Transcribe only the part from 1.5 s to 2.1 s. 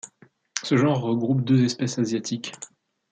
espèces